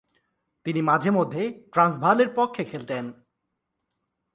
তিনি 0.65 0.81
মাঝে-মধ্যে 0.81 1.69
ট্রান্সভালের 1.71 2.29
পক্ষে 2.35 2.63
খেলতেন। 2.63 3.13